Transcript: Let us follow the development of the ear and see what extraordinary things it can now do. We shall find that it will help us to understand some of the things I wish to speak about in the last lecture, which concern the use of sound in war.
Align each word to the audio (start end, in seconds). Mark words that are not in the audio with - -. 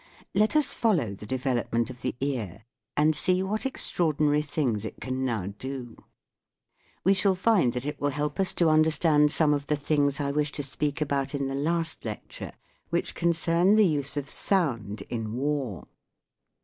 Let 0.33 0.55
us 0.55 0.73
follow 0.73 1.13
the 1.13 1.27
development 1.27 1.91
of 1.91 2.01
the 2.01 2.15
ear 2.19 2.65
and 2.97 3.15
see 3.15 3.43
what 3.43 3.67
extraordinary 3.67 4.41
things 4.41 4.83
it 4.83 4.99
can 4.99 5.23
now 5.23 5.53
do. 5.59 5.95
We 7.03 7.13
shall 7.13 7.35
find 7.35 7.71
that 7.73 7.85
it 7.85 8.01
will 8.01 8.09
help 8.09 8.39
us 8.39 8.51
to 8.53 8.69
understand 8.69 9.31
some 9.31 9.53
of 9.53 9.67
the 9.67 9.75
things 9.75 10.19
I 10.19 10.31
wish 10.31 10.51
to 10.53 10.63
speak 10.63 11.01
about 11.01 11.35
in 11.35 11.45
the 11.45 11.53
last 11.53 12.03
lecture, 12.03 12.53
which 12.89 13.13
concern 13.13 13.75
the 13.75 13.85
use 13.85 14.17
of 14.17 14.27
sound 14.27 15.03
in 15.03 15.33
war. 15.35 15.85